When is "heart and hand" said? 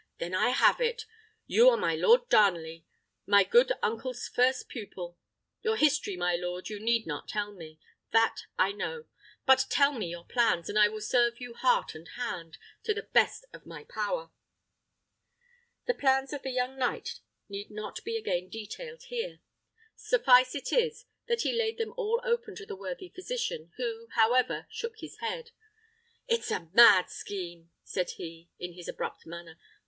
11.53-12.57